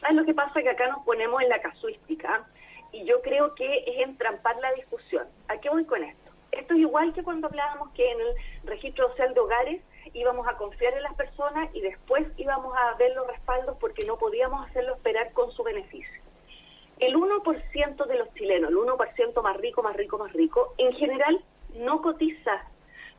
¿Sabes 0.00 0.16
lo 0.16 0.24
que 0.24 0.34
pasa? 0.34 0.62
Que 0.62 0.70
acá 0.70 0.88
nos 0.88 1.04
ponemos 1.04 1.42
en 1.42 1.48
la 1.48 1.60
casuística 1.60 2.46
y 2.92 3.04
yo 3.04 3.20
creo 3.20 3.52
que 3.56 3.78
es 3.78 4.06
entrampar 4.06 4.54
la 4.62 4.72
discusión. 4.74 5.24
¿A 5.48 5.58
qué 5.58 5.70
voy 5.70 5.84
con 5.86 6.04
esto? 6.04 6.30
Esto 6.52 6.74
es 6.74 6.80
igual 6.80 7.12
que 7.12 7.24
cuando 7.24 7.48
hablábamos 7.48 7.90
que 7.94 8.08
en 8.08 8.20
el 8.20 8.68
registro 8.70 9.08
social 9.08 9.34
de 9.34 9.40
hogares 9.40 9.82
íbamos 10.14 10.46
a 10.48 10.56
confiar 10.56 10.94
en 10.94 11.02
las 11.02 11.14
personas 11.14 11.68
y 11.74 11.80
después 11.80 12.26
íbamos 12.36 12.76
a 12.76 12.94
ver 12.94 13.14
los 13.14 13.26
respaldos 13.26 13.76
porque 13.78 14.04
no 14.04 14.16
podíamos 14.18 14.66
hacerlo 14.68 14.94
esperar 14.94 15.32
con 15.32 15.50
su 15.52 15.62
beneficio. 15.62 16.22
El 16.98 17.14
1% 17.14 18.06
de 18.06 18.18
los 18.18 18.32
chilenos, 18.34 18.70
el 18.70 18.76
1% 18.76 19.42
más 19.42 19.56
rico, 19.58 19.82
más 19.82 19.96
rico, 19.96 20.18
más 20.18 20.32
rico, 20.32 20.74
en 20.78 20.92
general 20.94 21.40
no 21.74 22.00
cotiza 22.00 22.64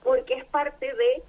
porque 0.03 0.35
es 0.35 0.45
parte 0.45 0.93
de, 0.93 1.23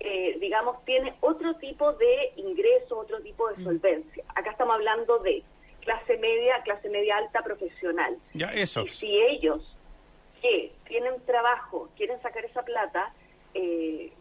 eh, 0.00 0.38
digamos, 0.40 0.84
tiene 0.84 1.14
otro 1.20 1.54
tipo 1.56 1.92
de 1.92 2.32
ingreso, 2.36 2.98
otro 2.98 3.20
tipo 3.20 3.48
de 3.48 3.58
mm. 3.58 3.64
solvencia. 3.64 4.24
Acá 4.34 4.50
estamos 4.50 4.74
hablando 4.74 5.18
de 5.18 5.42
clase 5.80 6.16
media, 6.16 6.62
clase 6.64 6.88
media 6.88 7.18
alta 7.18 7.42
profesional. 7.42 8.16
Ya, 8.34 8.52
eso. 8.52 8.82
Y 8.82 8.88
si 8.88 9.16
ellos 9.16 9.76
que 10.40 10.72
tienen 10.88 11.20
trabajo 11.24 11.88
quieren 11.96 12.20
sacar 12.20 12.44
esa 12.44 12.62
plata, 12.62 13.12
eh, 13.54 14.12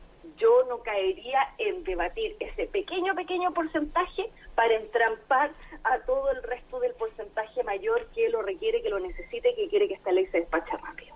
yo 0.42 0.64
no 0.68 0.80
caería 0.80 1.40
en 1.60 1.84
debatir 1.84 2.36
ese 2.40 2.66
pequeño, 2.66 3.14
pequeño 3.16 3.54
porcentaje 3.54 4.30
para 4.56 4.76
entrampar 4.76 5.52
a 5.84 6.00
todo 6.00 6.32
el 6.32 6.42
resto 6.44 6.80
del 6.80 6.94
porcentaje 6.94 7.64
mayor 7.64 8.08
que 8.16 8.30
lo 8.30 8.42
requiere, 8.42 8.82
que 8.82 8.90
lo 8.90 9.00
necesite, 9.00 9.54
que 9.56 9.70
quiere 9.70 9.88
que 9.88 9.94
esta 9.94 10.12
ley 10.12 10.26
se 10.28 10.40
despache 10.40 10.76
rápido. 10.78 11.16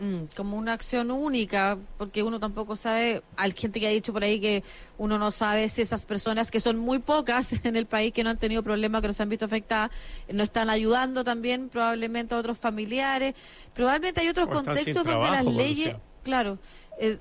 Mm, 0.00 0.26
como 0.36 0.56
una 0.56 0.74
acción 0.74 1.10
única, 1.10 1.76
porque 1.96 2.22
uno 2.22 2.38
tampoco 2.38 2.76
sabe, 2.76 3.20
hay 3.36 3.50
gente 3.50 3.80
que 3.80 3.88
ha 3.88 3.90
dicho 3.90 4.12
por 4.12 4.22
ahí 4.22 4.38
que 4.38 4.62
uno 4.96 5.18
no 5.18 5.32
sabe 5.32 5.68
si 5.68 5.82
esas 5.82 6.06
personas, 6.06 6.52
que 6.52 6.60
son 6.60 6.78
muy 6.78 7.00
pocas 7.00 7.52
en 7.64 7.74
el 7.74 7.86
país, 7.86 8.12
que 8.12 8.22
no 8.22 8.30
han 8.30 8.38
tenido 8.38 8.62
problemas, 8.62 9.02
que 9.02 9.08
no 9.08 9.12
se 9.12 9.24
han 9.24 9.28
visto 9.28 9.46
afectadas, 9.46 9.90
no 10.32 10.44
están 10.44 10.70
ayudando 10.70 11.24
también 11.24 11.68
probablemente 11.68 12.34
a 12.34 12.38
otros 12.38 12.58
familiares. 12.58 13.34
Probablemente 13.74 14.20
hay 14.20 14.28
otros 14.28 14.48
contextos 14.48 15.04
donde 15.04 15.30
las 15.30 15.44
leyes, 15.44 15.96
claro, 16.28 16.58
eh, 16.98 17.16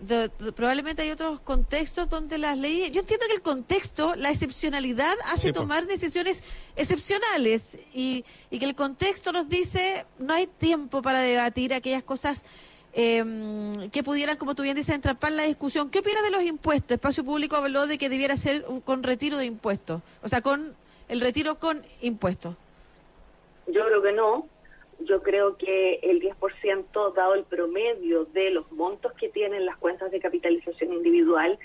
probablemente 0.53 1.01
hay 1.01 1.11
otros 1.11 1.39
contextos 1.39 2.09
donde 2.09 2.37
las 2.37 2.57
leyes, 2.57 2.91
yo 2.91 2.99
entiendo 2.99 3.25
que 3.27 3.35
el 3.35 3.41
contexto, 3.41 4.15
la 4.17 4.31
excepcionalidad 4.31 5.15
hace 5.25 5.53
tomar 5.53 5.85
decisiones 5.85 6.43
excepcionales 6.75 7.77
y, 7.93 8.25
y, 8.49 8.59
que 8.59 8.65
el 8.65 8.75
contexto 8.75 9.31
nos 9.31 9.47
dice 9.47 10.05
no 10.19 10.33
hay 10.33 10.47
tiempo 10.47 11.01
para 11.01 11.21
debatir 11.21 11.73
aquellas 11.73 12.03
cosas 12.03 12.43
em, 12.91 13.89
que 13.91 14.03
pudieran, 14.03 14.35
como 14.35 14.55
tú 14.55 14.63
bien 14.63 14.75
dices, 14.75 14.93
entrapar 14.93 15.31
la 15.31 15.43
discusión. 15.43 15.89
¿Qué 15.89 15.99
opinas 15.99 16.23
de 16.23 16.31
los 16.31 16.43
impuestos? 16.43 16.91
Espacio 16.91 17.23
Público 17.23 17.55
habló 17.55 17.87
de 17.87 17.97
que 17.97 18.09
debiera 18.09 18.35
ser 18.35 18.65
con 18.83 19.03
retiro 19.03 19.37
de 19.37 19.45
impuestos, 19.45 20.01
o 20.21 20.27
sea, 20.27 20.41
con 20.41 20.75
el 21.07 21.21
retiro 21.21 21.59
con 21.59 21.81
impuestos. 22.01 22.55
Yo 23.67 23.85
creo 23.85 24.01
que 24.01 24.11
no, 24.11 24.47
yo 24.99 25.21
creo 25.21 25.57
que 25.57 25.99
el 26.03 26.21
10%, 26.21 27.13
dado 27.13 27.33
el 27.35 27.43
promedio 27.43 28.25
de 28.25 28.51
los 28.51 28.71
montos 28.71 29.13
que 29.13 29.29
tienen 29.29 29.65
las 29.65 29.77
cuentas 29.77 30.11
de 30.11 30.19
capitalización 30.19 30.93
individual, 30.93 31.59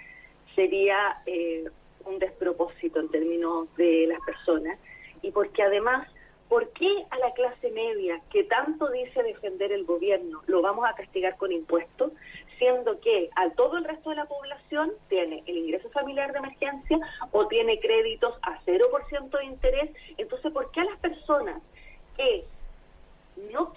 sería 0.54 1.22
eh, 1.26 1.64
un 2.04 2.18
despropósito 2.18 3.00
en 3.00 3.08
términos 3.08 3.74
de 3.76 4.06
las 4.06 4.20
personas. 4.20 4.78
Y 5.22 5.30
porque 5.30 5.62
además, 5.62 6.06
¿por 6.48 6.68
qué 6.70 6.90
a 7.10 7.18
la 7.18 7.32
clase 7.32 7.70
media, 7.70 8.20
que 8.30 8.44
tanto 8.44 8.90
dice 8.90 9.22
defender 9.22 9.72
el 9.72 9.84
gobierno, 9.84 10.42
lo 10.46 10.60
vamos 10.60 10.86
a 10.86 10.94
castigar 10.94 11.36
con 11.36 11.52
impuestos? 11.52 12.12
siendo 12.58 13.00
que 13.00 13.28
a 13.34 13.50
todo 13.50 13.78
el 13.78 13.84
resto 13.84 14.10
de 14.10 14.16
la 14.16 14.26
población 14.26 14.92
tiene 15.08 15.42
el 15.46 15.56
ingreso 15.56 15.90
familiar 15.90 16.30
de 16.30 16.38
emergencia 16.38 16.96
o 17.32 17.48
tiene 17.48 17.80
créditos 17.80 18.38
a 18.42 18.60
0% 18.64 19.36
de 19.36 19.44
interés. 19.46 19.90
Entonces, 20.16 20.52
¿por 20.52 20.70
qué 20.70 20.82
a 20.82 20.84
las 20.84 20.98
personas 21.00 21.60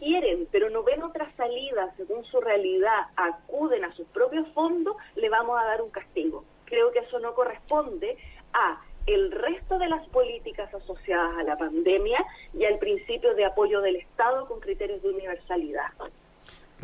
quieren, 0.05 0.47
pero 0.51 0.69
no 0.69 0.83
ven 0.83 1.01
otra 1.01 1.31
salida 1.35 1.91
según 1.97 2.23
su 2.25 2.39
realidad, 2.39 3.07
acuden 3.15 3.83
a 3.83 3.93
sus 3.93 4.07
propios 4.09 4.47
fondos, 4.53 4.95
le 5.15 5.29
vamos 5.29 5.59
a 5.59 5.65
dar 5.65 5.81
un 5.81 5.89
castigo. 5.89 6.45
Creo 6.65 6.91
que 6.91 6.99
eso 6.99 7.19
no 7.19 7.33
corresponde 7.33 8.15
a 8.53 8.79
el 9.07 9.31
resto 9.31 9.79
de 9.79 9.87
las 9.87 10.07
políticas 10.09 10.71
asociadas 10.73 11.37
a 11.39 11.43
la 11.43 11.57
pandemia 11.57 12.23
y 12.53 12.65
al 12.65 12.77
principio 12.77 13.33
de 13.33 13.45
apoyo 13.45 13.81
del 13.81 13.95
Estado 13.95 14.47
con 14.47 14.59
criterios 14.59 15.01
de 15.01 15.09
universalidad. 15.09 15.91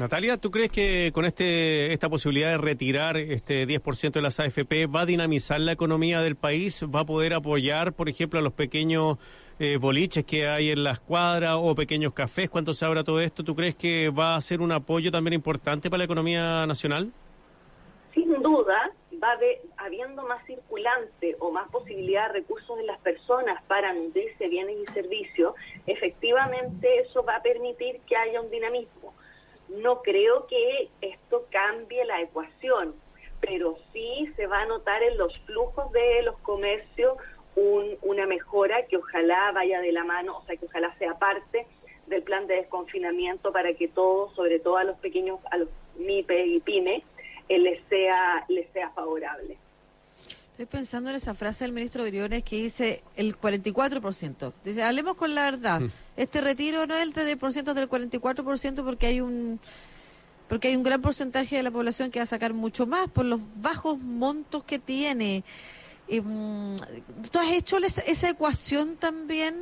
Natalia, 0.02 0.38
¿tú 0.38 0.50
crees 0.50 0.72
que 0.72 1.12
con 1.14 1.26
este 1.26 1.94
esta 1.94 2.10
posibilidad 2.10 2.50
de 2.50 2.58
retirar 2.58 3.18
este 3.18 3.68
10% 3.68 4.14
de 4.14 4.22
las 4.24 4.40
AFP 4.40 4.88
va 4.88 5.02
a 5.02 5.06
dinamizar 5.06 5.60
la 5.60 5.74
economía 5.74 6.22
del 6.22 6.36
país? 6.36 6.84
¿Va 6.84 7.02
a 7.02 7.06
poder 7.06 7.36
apoyar, 7.36 7.94
por 7.94 8.10
ejemplo, 8.10 8.40
a 8.40 8.42
los 8.42 8.52
pequeños 8.52 9.20
eh, 9.60 9.78
boliches 9.78 10.26
que 10.26 10.48
hay 10.48 10.72
en 10.72 10.84
las 10.84 11.00
cuadras 11.00 11.54
o 11.56 11.76
pequeños 11.76 12.14
cafés 12.14 12.50
cuando 12.50 12.74
se 12.74 12.84
abra 12.84 13.04
todo 13.04 13.22
esto? 13.22 13.44
¿Tú 13.44 13.56
crees 13.56 13.76
que 13.76 14.10
va 14.10 14.36
a 14.36 14.42
ser 14.42 14.62
un 14.62 14.72
apoyo 14.72 15.12
también 15.12 15.34
importante 15.34 15.92
para 15.92 16.00
la 16.00 16.06
economía 16.06 16.66
nacional? 16.66 17.12
Sin 18.16 18.34
duda, 18.42 18.92
va 19.24 19.38
habiendo 19.78 20.24
más 20.24 20.44
circulante 20.48 21.36
o 21.38 21.52
más 21.52 21.70
posibilidad 21.70 22.30
de 22.30 22.40
recursos 22.40 22.76
de 22.76 22.86
las 22.86 23.00
personas 23.02 23.62
para 23.66 23.94
nutrirse 23.94 24.48
bienes 24.48 24.78
y 24.82 24.92
servicios, 24.94 25.54
efectivamente 25.86 27.02
eso 27.02 27.24
va 27.24 27.36
a 27.36 27.44
permitir 27.44 28.00
que 28.08 28.16
haya 28.16 28.42
un 28.42 28.50
dinamismo 28.50 29.14
no 29.78 30.02
creo 30.02 30.48
que 30.48 30.90
esto 31.02 31.46
cambie 31.52 32.06
la 32.06 32.22
ecuación, 32.22 32.96
pero 33.40 33.78
sí 33.94 34.32
se 34.36 34.48
va 34.48 34.62
a 34.62 34.66
notar 34.66 35.02
en 35.04 35.18
los 35.18 35.38
flujos 35.42 35.92
de 35.92 36.22
los 36.24 36.38
comercios 36.40 37.18
una 37.56 38.26
mejora 38.26 38.86
que 38.86 38.98
ojalá 38.98 39.52
vaya 39.52 39.82
de 39.82 39.92
la 39.92 40.04
mano, 40.04 40.38
o 40.38 40.46
sea, 40.46 40.56
que 40.56 40.66
ojalá 40.66 40.96
sea 40.98 41.20
parte 41.20 41.66
del 42.08 42.24
plan 42.24 42.48
de 42.48 42.56
desconfinamiento 42.56 43.52
para 43.52 43.74
que 43.74 43.88
todos, 43.88 44.34
sobre 44.36 44.60
todo 44.60 44.78
a 44.78 44.84
los 44.84 44.98
pequeños, 45.00 45.40
a 45.52 45.58
los 45.58 45.70
MIPE 45.98 46.46
y 46.46 46.60
PYME, 46.62 47.04
eh, 47.50 47.82
sea 47.90 48.46
les 48.48 48.70
sea 48.72 48.90
favorable. 48.92 49.58
Estoy 50.52 50.66
pensando 50.66 51.10
en 51.10 51.16
esa 51.16 51.34
frase 51.34 51.64
del 51.64 51.72
ministro 51.72 52.04
Briones 52.04 52.44
que 52.44 52.58
dice 52.58 53.04
el 53.16 53.40
44%. 53.40 54.54
Dice, 54.64 54.84
hablemos 54.84 55.16
con 55.16 55.34
la 55.34 55.46
verdad. 55.46 55.80
Mm. 55.80 55.90
Este 56.18 56.42
retiro 56.42 56.86
no 56.86 56.94
es 56.94 57.02
el 57.02 57.14
3%, 57.14 57.70
es 57.70 57.76
del 57.76 57.90
44% 57.90 58.84
porque 58.84 59.08
hay 59.08 59.22
un 59.22 59.60
porque 60.50 60.68
hay 60.68 60.76
un 60.76 60.84
gran 60.84 61.02
porcentaje 61.02 61.56
de 61.56 61.64
la 61.64 61.72
población 61.72 62.12
que 62.12 62.20
va 62.20 62.24
a 62.24 62.26
sacar 62.26 62.54
mucho 62.54 62.86
más 62.86 63.08
por 63.08 63.24
los 63.24 63.40
bajos 63.62 63.98
montos 63.98 64.66
que 64.66 64.80
tiene. 64.80 65.46
Mm, 66.10 66.76
¿Tú 67.32 67.40
has 67.40 67.54
hecho 67.54 67.78
esa 67.78 68.30
ecuación 68.30 68.98
también? 68.98 69.56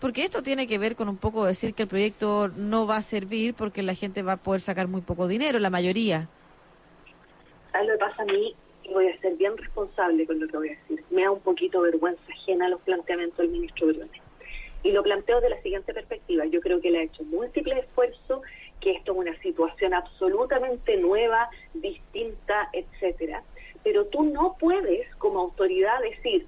Porque 0.00 0.24
esto 0.24 0.42
tiene 0.42 0.66
que 0.66 0.78
ver 0.78 0.96
con 0.96 1.10
un 1.10 1.18
poco 1.18 1.44
decir 1.44 1.74
que 1.74 1.82
el 1.82 1.88
proyecto 1.88 2.48
no 2.48 2.86
va 2.86 2.96
a 2.96 3.02
servir 3.02 3.52
porque 3.52 3.82
la 3.82 3.94
gente 3.94 4.22
va 4.22 4.32
a 4.32 4.36
poder 4.38 4.62
sacar 4.62 4.88
muy 4.88 5.02
poco 5.02 5.28
dinero, 5.28 5.58
la 5.58 5.68
mayoría. 5.68 6.28
¿Sabes 7.70 7.88
lo 7.88 7.92
que 7.92 7.98
pasa 7.98 8.22
a 8.22 8.24
mí? 8.24 8.56
Voy 8.92 9.08
a 9.08 9.20
ser 9.20 9.34
bien 9.36 9.56
responsable 9.56 10.26
con 10.26 10.40
lo 10.40 10.48
que 10.48 10.56
voy 10.56 10.68
a 10.70 10.76
decir. 10.76 11.04
Me 11.10 11.22
da 11.22 11.30
un 11.30 11.40
poquito 11.40 11.80
vergüenza 11.80 12.22
ajena 12.30 12.68
los 12.68 12.80
planteamientos 12.82 13.38
del 13.38 13.48
ministro 13.48 13.88
Briones. 13.88 14.20
Y 14.82 14.90
lo 14.90 15.02
planteo 15.02 15.40
de 15.40 15.50
la 15.50 15.62
siguiente 15.62 15.94
perspectiva. 15.94 16.44
Yo 16.46 16.60
creo 16.60 16.80
que 16.80 16.90
le 16.90 17.00
ha 17.00 17.02
hecho 17.04 17.22
múltiples 17.24 17.84
esfuerzos, 17.84 18.42
que 18.80 18.92
esto 18.92 19.12
es 19.12 19.18
una 19.18 19.38
situación 19.40 19.94
absolutamente 19.94 20.96
nueva, 20.96 21.48
distinta, 21.74 22.68
etcétera. 22.72 23.42
Pero 23.84 24.06
tú 24.06 24.24
no 24.24 24.56
puedes, 24.58 25.12
como 25.16 25.40
autoridad, 25.40 26.00
decir, 26.02 26.46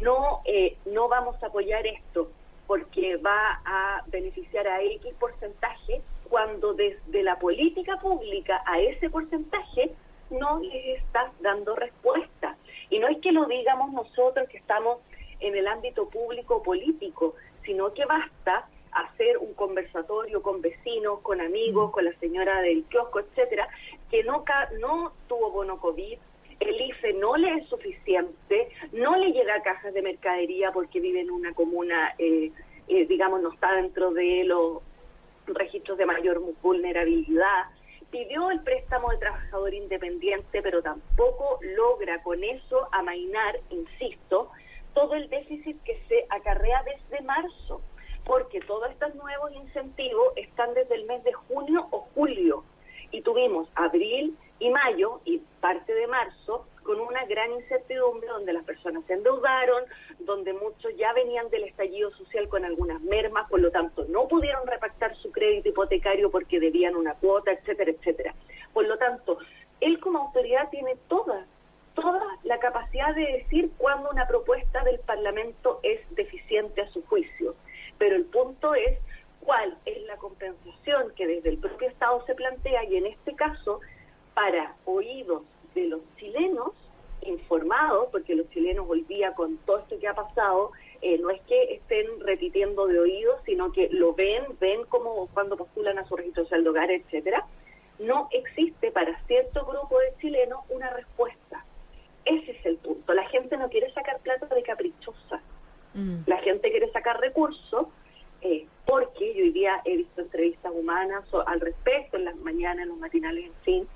no, 0.00 0.40
eh, 0.44 0.76
no 0.86 1.08
vamos 1.08 1.42
a 1.42 1.46
apoyar 1.46 1.86
esto 1.86 2.30
porque 2.66 3.16
va 3.16 3.60
a 3.64 4.02
beneficiar 4.06 4.66
a 4.66 4.82
X 4.82 5.12
porcentaje, 5.18 6.00
cuando 6.28 6.74
desde 6.74 7.22
la 7.22 7.38
política 7.38 7.98
pública 7.98 8.62
a 8.66 8.80
ese 8.80 9.10
porcentaje 9.10 9.92
no 10.30 10.58
les 10.60 10.98
estás 10.98 11.30
dando 11.40 11.76
respuesta. 11.76 12.56
Y 12.90 12.98
no 12.98 13.08
es 13.08 13.18
que 13.18 13.32
lo 13.32 13.46
digamos 13.46 13.92
nosotros 13.92 14.48
que 14.48 14.58
estamos 14.58 14.98
en 15.40 15.56
el 15.56 15.66
ámbito 15.66 16.08
público 16.08 16.62
político, 16.62 17.34
sino 17.64 17.92
que 17.92 18.04
basta 18.06 18.66
hacer 18.92 19.38
un 19.38 19.52
conversatorio 19.54 20.42
con 20.42 20.60
vecinos, 20.60 21.20
con 21.20 21.40
amigos, 21.64 21.92
con 21.92 22.04
la 22.04 22.12
señora 22.18 22.60
del 22.60 22.84
kiosco, 22.84 23.20
etcétera, 23.20 23.68
que 24.10 24.22
no, 24.24 24.44
no 24.80 25.12
tuvo 25.28 25.50
bono 25.50 25.78
COVID, 25.78 26.18
el 26.60 26.80
IFE 26.80 27.14
no 27.14 27.36
le 27.36 27.56
es 27.56 27.68
suficiente, 27.68 28.68
no 28.92 29.16
le 29.16 29.32
llega 29.32 29.54
a 29.56 29.62
cajas 29.62 29.94
de 29.94 30.02
mercadería 30.02 30.72
porque 30.72 31.00
vive 31.00 31.20
en 31.20 31.30
una 31.30 31.52
comuna, 31.54 32.14
eh, 32.18 32.52
eh, 32.88 33.06
digamos, 33.06 33.40
no 33.40 33.52
está 33.52 33.74
dentro 33.76 34.12
de 34.12 34.44
los 34.44 34.82
registros 35.46 35.98
de 35.98 36.06
mayor 36.06 36.40
vulnerabilidad, 36.62 37.64
pidió 38.10 38.50
el 38.50 38.60
préstamo 38.60 39.10
de 39.10 39.18
trabajador 39.18 39.74
independiente, 39.74 40.62
pero 40.62 40.82
tampoco 40.82 41.58
logra 41.62 42.22
con 42.22 42.42
eso 42.44 42.88
amainar, 42.92 43.58
insisto, 43.70 44.50
todo 44.94 45.14
el 45.14 45.28
déficit 45.28 45.82
que 45.82 46.00
se 46.08 46.26
acarrea 46.30 46.82
desde 46.84 47.24
marzo, 47.24 47.80
porque 48.24 48.60
todos 48.60 48.90
estos 48.90 49.14
nuevos 49.14 49.52
incentivos 49.52 50.32
están 50.36 50.74
desde 50.74 50.94
el 50.94 51.04
mes 51.06 51.22
de 51.24 51.32
junio 51.32 51.86
o 51.90 52.00
julio. 52.14 52.64
Y 53.10 53.22
tuvimos 53.22 53.68
abril 53.74 54.36
y 54.58 54.70
mayo 54.70 55.20
y 55.24 55.38
parte 55.60 55.94
de 55.94 56.06
marzo 56.06 56.66
con 56.82 57.00
una 57.00 57.24
gran 57.24 57.50
incertidumbre 57.52 58.28
donde 58.28 58.52
las 58.52 58.64
personas 58.64 59.04
se 59.06 59.14
endeudaron, 59.14 59.84
donde 60.20 60.52
muchos 60.52 60.94
ya 60.96 61.12
venían 61.12 61.48
del 61.50 61.64
estallido 61.64 62.10
social 62.12 62.48
con 62.48 62.64
algunas 62.64 63.00
mermas, 63.00 63.48
por 63.48 63.60
lo 63.60 63.70
tanto 63.70 64.04
no 64.08 64.28
pudieron 64.28 64.66
repactar 64.66 65.16
su 65.16 65.32
crédito 65.32 65.70
hipotecario 65.70 66.30
porque 66.30 66.60
debían 66.60 66.94
una 66.94 67.14
cuota, 67.14 67.52
etcétera, 67.52 67.90
etcétera. 67.90 68.34
Por 68.72 68.86
lo 68.86 68.96
tanto, 68.98 69.38
él 69.80 69.98
como 70.00 70.18
autoridad 70.18 70.68
tiene 70.70 70.96
toda, 71.08 71.46
toda 71.94 72.22
la 72.44 72.58
capacidad 72.58 73.14
de 73.14 73.38
decir 73.38 73.70
cuándo 73.78 74.10
una 74.10 74.26
propuesta 74.26 74.82
del 74.84 74.98
Parlamento 75.00 75.80
es 75.82 76.00
deficiente 76.14 76.82
a 76.82 76.90
su 76.90 77.02
juicio. 77.06 77.54
Pero 77.98 78.16
el 78.16 78.24
punto 78.24 78.74
es 78.74 78.98
cuál 79.40 79.76
es 79.84 80.02
la 80.02 80.16
compensación 80.16 81.12
que 81.16 81.26
desde 81.26 81.50
el 81.50 81.58
propio 81.58 81.88
Estado 81.88 82.24
se 82.26 82.34
plantea 82.34 82.84
y 82.84 82.96
en 82.96 83.06
este 83.06 83.34
caso 83.34 83.80
para 84.34 84.74
oídos 84.84 85.42
de 85.74 85.86
los 85.86 86.00
chilenos 86.16 86.72
informados, 87.22 88.08
porque 88.10 88.34
los 88.34 88.48
chilenos 88.50 88.86
hoy 88.88 89.02
día 89.02 89.32
con 89.34 89.56
todo 89.58 89.78
esto 89.78 89.98
que 89.98 90.08
ha 90.08 90.14
pasado, 90.14 90.72
eh, 91.00 91.18
no 91.18 91.30
es 91.30 91.40
que 91.42 91.74
estén 91.74 92.06
repitiendo 92.20 92.86
de 92.86 92.98
oídos, 92.98 93.40
sino 93.46 93.72
que 93.72 93.88
lo 93.90 94.14
ven, 94.14 94.44
ven 94.60 94.84
como 94.86 95.28
cuando 95.28 95.56
postulan 95.56 95.98
a 95.98 96.06
su 96.06 96.16
registro 96.16 96.44
social 96.44 96.64
de 96.64 96.70
hogar, 96.70 96.90
etcétera. 96.90 97.46
No 98.14 98.28
existe 98.30 98.92
para 98.92 99.18
cierto 99.26 99.66
grupo 99.66 99.98
de 99.98 100.16
chilenos 100.20 100.60
una 100.68 100.88
respuesta. 100.90 101.64
Ese 102.24 102.52
es 102.52 102.66
el 102.66 102.76
punto. 102.76 103.12
La 103.12 103.28
gente 103.28 103.56
no 103.56 103.68
quiere 103.68 103.92
sacar 103.92 104.20
plata 104.20 104.46
de 104.46 104.62
caprichosa. 104.62 105.40
Mm. 105.94 106.18
La 106.26 106.38
gente 106.38 106.70
quiere 106.70 106.92
sacar 106.92 107.18
recursos 107.20 107.88
eh, 108.40 108.66
porque 108.86 109.34
yo 109.34 109.42
hoy 109.42 109.50
día 109.50 109.80
he 109.84 109.96
visto 109.96 110.20
entrevistas 110.20 110.70
humanas 110.72 111.24
al 111.46 111.60
respecto, 111.60 112.16
en 112.16 112.26
las 112.26 112.36
mañanas, 112.36 112.84
en 112.84 112.90
los 112.90 112.98
matinales, 112.98 113.46
en 113.46 113.54
fin, 113.64 113.88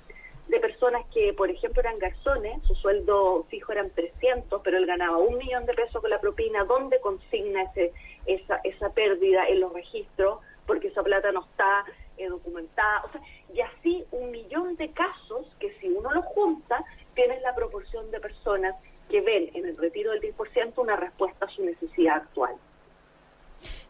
de 0.49 0.59
personas 0.59 1.05
que, 1.13 1.31
por 1.33 1.49
ejemplo, 1.49 1.79
eran 1.81 1.97
garzones, 1.99 2.61
su 2.63 2.75
sueldo 2.75 3.45
fijo 3.49 3.71
eran 3.71 3.91
300, 3.91 4.61
pero 4.63 4.77
él 4.77 4.85
ganaba 4.85 5.17
un 5.17 5.37
millón 5.37 5.65
de 5.65 5.75
pesos 5.75 6.01
con 6.01 6.09
la 6.09 6.19
propina, 6.19 6.63
¿dónde 6.65 6.99
consigna 6.99 7.63
ese, 7.63 7.93
esa, 8.25 8.59
esa 8.63 8.89
pérdida 8.89 9.47
en 9.47 9.59
los 9.59 9.71
registros? 9.71 10.39
Porque 10.65 10.87
esa 10.87 11.03
plata 11.03 11.31
no 11.31 11.41
está 11.41 11.85
eh, 12.17 12.27
documentada. 12.27 13.03
O 13.05 13.11
sea, 13.11 13.21
y 13.53 13.61
así 13.61 14.03
un 14.11 14.31
millón 14.31 14.75
de 14.75 14.91
casos 14.91 15.45
que 15.59 15.71
uno 15.97 16.11
los 16.11 16.25
junta, 16.25 16.83
tienes 17.15 17.41
la 17.41 17.55
proporción 17.55 18.09
de 18.11 18.19
personas 18.19 18.75
que 19.09 19.21
ven 19.21 19.49
en 19.53 19.65
el 19.65 19.77
retiro 19.77 20.11
del 20.11 20.21
10% 20.21 20.73
una 20.77 20.95
respuesta 20.95 21.45
a 21.45 21.49
su 21.49 21.63
necesidad 21.63 22.17
actual. 22.17 22.55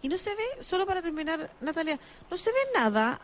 Y 0.02 0.10
no 0.10 0.18
se 0.18 0.34
ve, 0.34 0.44
solo 0.60 0.86
para 0.86 1.02
terminar, 1.02 1.50
Natalia, 1.62 2.00
no 2.32 2.38
se 2.38 2.52
ve 2.52 2.60
nada 2.74 3.20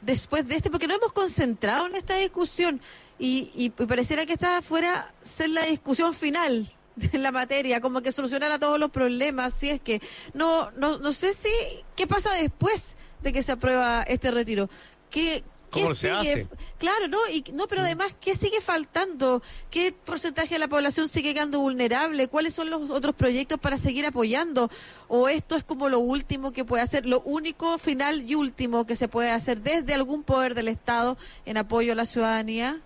después 0.00 0.48
de 0.48 0.56
este, 0.56 0.70
porque 0.70 0.86
no 0.86 0.94
hemos 0.94 1.12
concentrado 1.12 1.86
en 1.86 1.94
esta 1.94 2.16
discusión 2.16 2.80
y, 3.18 3.50
y 3.54 3.70
pareciera 3.70 4.24
que 4.24 4.32
esta 4.32 4.62
fuera 4.62 5.12
ser 5.20 5.50
la 5.50 5.64
discusión 5.64 6.14
final 6.14 6.66
de 6.96 7.18
la 7.18 7.32
materia, 7.32 7.80
como 7.80 8.02
que 8.02 8.12
solucionara 8.12 8.58
todos 8.58 8.78
los 8.78 8.90
problemas, 8.90 9.54
si 9.54 9.70
es 9.70 9.80
que 9.80 10.00
no, 10.34 10.70
no, 10.72 10.98
no 10.98 11.12
sé 11.12 11.32
si 11.32 11.50
qué 11.96 12.06
pasa 12.06 12.32
después 12.34 12.96
de 13.22 13.32
que 13.32 13.42
se 13.42 13.52
aprueba 13.52 14.02
este 14.02 14.30
retiro. 14.30 14.68
¿Qué, 15.10 15.42
¿Cómo 15.70 15.94
se 15.94 16.10
hace? 16.10 16.46
Claro, 16.78 17.08
¿no? 17.08 17.18
Y, 17.32 17.44
no, 17.54 17.66
pero 17.68 17.82
mm. 17.82 17.84
además, 17.84 18.16
¿qué 18.20 18.34
sigue 18.34 18.60
faltando? 18.60 19.40
¿Qué 19.70 19.92
porcentaje 19.92 20.54
de 20.54 20.58
la 20.58 20.68
población 20.68 21.08
sigue 21.08 21.32
quedando 21.32 21.60
vulnerable? 21.60 22.28
¿Cuáles 22.28 22.54
son 22.54 22.70
los 22.70 22.90
otros 22.90 23.14
proyectos 23.14 23.58
para 23.58 23.76
seguir 23.76 24.04
apoyando? 24.04 24.68
¿O 25.08 25.28
esto 25.28 25.56
es 25.56 25.64
como 25.64 25.88
lo 25.88 26.00
último 26.00 26.52
que 26.52 26.64
puede 26.64 26.82
hacer, 26.82 27.06
lo 27.06 27.20
único, 27.20 27.78
final 27.78 28.28
y 28.28 28.34
último 28.34 28.86
que 28.86 28.96
se 28.96 29.08
puede 29.08 29.30
hacer 29.30 29.58
desde 29.58 29.94
algún 29.94 30.24
poder 30.24 30.54
del 30.54 30.68
Estado 30.68 31.16
en 31.46 31.56
apoyo 31.56 31.92
a 31.92 31.96
la 31.96 32.06
ciudadanía? 32.06 32.80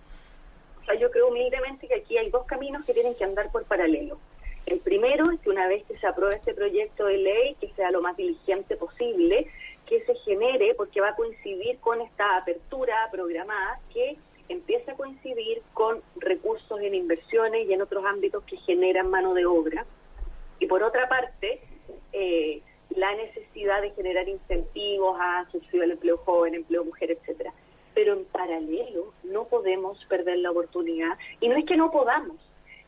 O 0.81 0.85
sea, 0.85 0.99
yo 0.99 1.09
creo 1.09 1.29
humildemente 1.29 1.87
que 1.87 1.95
aquí 1.95 2.17
hay 2.17 2.29
dos 2.29 2.45
caminos 2.45 2.85
que 2.85 2.93
tienen 2.93 3.15
que 3.15 3.23
andar 3.23 3.51
por 3.51 3.63
paralelo. 3.65 4.19
El 4.65 4.79
primero 4.79 5.31
es 5.31 5.39
que 5.41 5.49
una 5.49 5.67
vez 5.67 5.83
que 5.85 5.97
se 5.97 6.07
apruebe 6.07 6.35
este 6.35 6.53
proyecto 6.53 7.05
de 7.05 7.17
ley, 7.17 7.55
que 7.59 7.71
sea 7.75 7.91
lo 7.91 8.01
más 8.01 8.17
diligente 8.17 8.75
posible, 8.75 9.47
que 9.85 10.03
se 10.05 10.15
genere, 10.15 10.73
porque 10.75 11.01
va 11.01 11.09
a 11.09 11.15
coincidir 11.15 11.79
con 11.79 12.01
esta 12.01 12.37
apertura 12.37 12.95
programada, 13.11 13.79
que 13.93 14.17
empieza 14.49 14.91
a 14.91 14.95
coincidir 14.95 15.61
con 15.73 16.01
recursos 16.17 16.79
en 16.81 16.93
inversiones 16.93 17.67
y 17.67 17.73
en 17.73 17.81
otros 17.81 18.05
ámbitos 18.05 18.43
que 18.43 18.57
generan 18.57 19.09
mano 19.09 19.33
de 19.33 19.45
obra. 19.45 19.85
Y 20.59 20.67
por 20.67 20.83
otra 20.83 21.07
parte, 21.09 21.61
eh, 22.13 22.61
la 22.91 23.13
necesidad 23.15 23.81
de 23.81 23.91
generar 23.91 24.27
incentivos 24.27 25.17
a 25.19 25.45
subsidio 25.51 25.83
al 25.83 25.91
empleo 25.91 26.17
joven, 26.17 26.55
empleo 26.55 26.85
mujer, 26.85 27.11
etcétera. 27.11 27.53
Pero 27.93 28.13
en 28.13 28.25
paralelo 28.25 29.13
no 29.23 29.45
podemos 29.45 30.03
perder 30.05 30.39
la 30.39 30.51
oportunidad 30.51 31.17
y 31.39 31.47
no 31.47 31.55
es 31.55 31.65
que 31.65 31.77
no 31.77 31.91
podamos. 31.91 32.37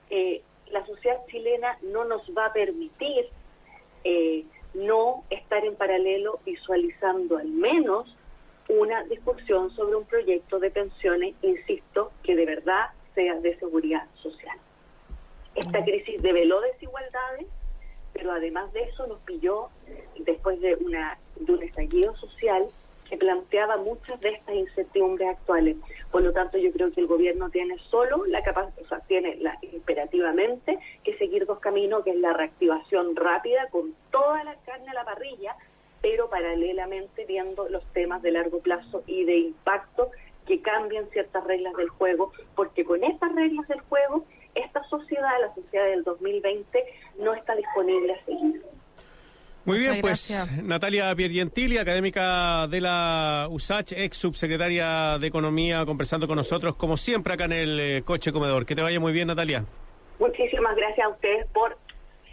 Eh, 0.09 0.41
la 0.69 0.85
sociedad 0.85 1.17
chilena 1.27 1.77
no 1.81 2.05
nos 2.05 2.21
va 2.37 2.47
a 2.47 2.53
permitir 2.53 3.27
eh, 4.03 4.45
no 4.73 5.23
estar 5.29 5.63
en 5.65 5.75
paralelo 5.75 6.39
visualizando 6.45 7.37
al 7.37 7.47
menos 7.47 8.15
una 8.69 9.03
discusión 9.05 9.71
sobre 9.75 9.95
un 9.95 10.05
proyecto 10.05 10.59
de 10.59 10.71
pensiones, 10.71 11.35
insisto, 11.41 12.11
que 12.23 12.35
de 12.35 12.45
verdad 12.45 12.87
sea 13.15 13.35
de 13.39 13.57
seguridad 13.59 14.05
social. 14.21 14.57
Esta 15.55 15.83
crisis 15.83 16.21
develó 16.21 16.61
desigualdades, 16.61 17.47
pero 18.13 18.31
además 18.31 18.71
de 18.73 18.83
eso 18.83 19.07
nos 19.07 19.19
pilló 19.21 19.69
después 20.19 20.59
de, 20.61 20.75
una, 20.75 21.17
de 21.35 21.53
un 21.53 21.63
estallido 21.63 22.15
social 22.17 22.67
que 23.09 23.17
planteaba 23.17 23.77
muchas 23.77 24.19
de 24.21 24.29
estas 24.29 24.55
incertidumbres 24.55 25.29
actuales. 25.29 25.77
Por 26.11 26.23
lo 26.23 26.33
tanto, 26.33 26.57
yo 26.57 26.71
creo 26.71 26.91
que 26.91 27.01
el 27.01 27.07
gobierno 27.07 27.49
tiene 27.49 27.77
solo 27.89 28.25
la 28.25 28.43
capacidad, 28.43 28.83
o 28.83 28.87
sea, 28.87 28.99
tiene 29.01 29.35
la, 29.37 29.57
imperativamente 29.61 30.79
que 31.03 31.17
seguir 31.17 31.45
dos 31.45 31.59
caminos, 31.59 32.03
que 32.03 32.11
es 32.11 32.17
la 32.17 32.33
reactivación 32.33 33.15
rápida 33.15 33.67
con 33.69 33.93
toda 34.11 34.43
la 34.43 34.55
carne 34.65 34.89
a 34.89 34.93
la 34.93 35.05
parrilla, 35.05 35.55
pero 36.01 36.29
paralelamente 36.29 37.25
viendo 37.25 37.67
los 37.69 37.83
temas 37.93 38.21
de 38.21 38.31
largo 38.31 38.59
plazo 38.59 39.03
y 39.07 39.25
de 39.25 39.37
impacto 39.37 40.11
que 40.45 40.61
cambian 40.61 41.09
ciertas 41.09 41.43
reglas 41.43 41.73
del 41.75 41.89
juego, 41.89 42.31
porque 42.55 42.85
con 42.85 43.03
estas 43.03 43.33
reglas 43.35 43.67
del 43.67 43.81
juego, 43.81 44.23
esta 44.55 44.83
sociedad, 44.85 45.41
la 45.41 45.53
sociedad 45.53 45.85
del 45.85 46.03
2020, 46.03 46.83
no 47.19 47.33
está 47.33 47.55
disponible 47.55 48.13
a 48.13 48.25
seguir. 48.25 48.63
Muy 49.67 49.79
bien, 49.79 49.97
pues 49.99 50.47
Natalia 50.63 51.13
Piergentili, 51.13 51.77
académica 51.77 52.67
de 52.67 52.79
la 52.79 53.47
USACH, 53.49 53.91
ex 53.97 54.15
subsecretaria 54.17 55.17
de 55.19 55.27
Economía, 55.27 55.85
conversando 55.85 56.25
con 56.25 56.37
nosotros, 56.37 56.75
como 56.75 56.95
siempre, 56.95 57.33
acá 57.33 57.45
en 57.45 57.51
el 57.51 57.79
eh, 57.79 58.01
Coche 58.05 58.31
Comedor. 58.31 58.65
Que 58.65 58.75
te 58.75 58.81
vaya 58.81 58.97
muy 59.01 59.11
bien, 59.11 59.27
Natalia. 59.27 59.65
Muchísimas 60.19 60.73
gracias 60.73 61.05
a 61.05 61.09
ustedes 61.09 61.45
por 61.53 61.77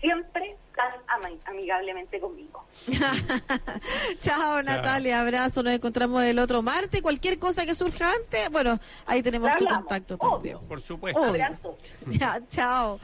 siempre 0.01 0.57
tan 0.77 1.35
amigablemente 1.47 2.21
conmigo. 2.21 2.65
Chao, 4.21 4.63
Natalia, 4.63 5.21
abrazo, 5.21 5.63
nos 5.63 5.73
encontramos 5.73 6.23
el 6.23 6.39
otro 6.39 6.63
martes. 6.63 7.03
Cualquier 7.03 7.39
cosa 7.39 7.67
que 7.67 7.75
surja 7.75 8.13
antes, 8.13 8.51
bueno, 8.51 8.79
ahí 9.07 9.23
tenemos 9.23 9.51
tu 9.57 9.67
contacto 9.67 10.19
también. 10.19 10.59
Por 10.69 10.81
supuesto. 10.81 11.23
Abrazo. 11.23 11.79
Ya, 12.07 12.41
chao. 12.49 13.01